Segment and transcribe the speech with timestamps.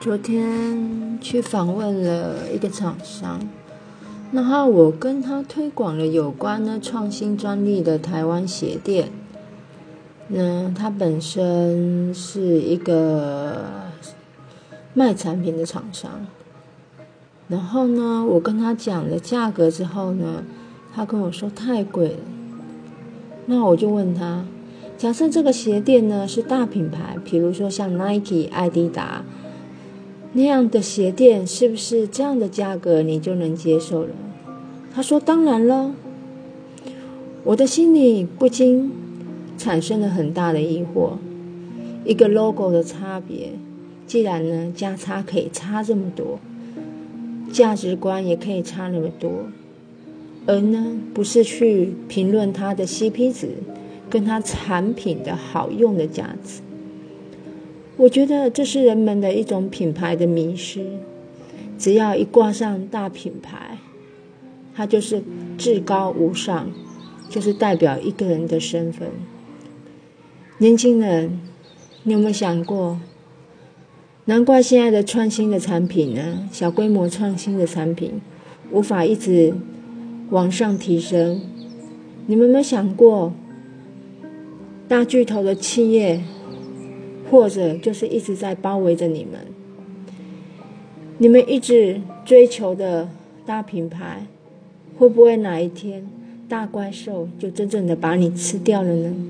[0.00, 3.38] 昨天去访问了一个厂商，
[4.32, 9.10] 然后我跟他推广了有关呢创新专利的台湾鞋店。
[10.28, 13.62] 那他本身是一个
[14.94, 16.26] 卖产品的厂商，
[17.48, 20.42] 然后呢，我跟他讲了价格之后呢，
[20.94, 22.18] 他跟我说太贵了。
[23.44, 24.46] 那我就问他，
[24.96, 29.22] 假设这个鞋店呢是大品牌，比如说像 Nike、艾迪达。
[30.32, 34.10] 那样的鞋垫是不是这样的价格你就能接受了？
[34.94, 35.94] 他说：“当然了。”
[37.42, 38.92] 我的心里不禁
[39.56, 41.12] 产生了很大的疑惑：
[42.04, 43.52] 一个 logo 的差别，
[44.06, 46.38] 既然呢价差可以差这么多，
[47.52, 49.30] 价值观也可以差那么多，
[50.46, 53.48] 而呢不是去评论它的 CP 值
[54.08, 56.60] 跟它产品的好用的价值。
[58.00, 60.86] 我觉得这是人们的一种品牌的迷失。
[61.78, 63.76] 只要一挂上大品牌，
[64.74, 65.22] 它就是
[65.58, 66.70] 至高无上，
[67.28, 69.08] 就是代表一个人的身份。
[70.56, 71.42] 年轻人，
[72.04, 72.98] 你有没有想过？
[74.24, 78.22] 难怪现在的创新的产品呢，小规模创新的产品
[78.70, 79.54] 无法一直
[80.30, 81.42] 往上提升。
[82.26, 83.34] 你们有没有想过，
[84.88, 86.22] 大巨头的企业？
[87.30, 89.40] 或者就是一直在包围着你们，
[91.18, 93.08] 你们一直追求的
[93.46, 94.26] 大品牌，
[94.98, 96.06] 会不会哪一天
[96.48, 99.29] 大怪兽就真正的把你吃掉了呢？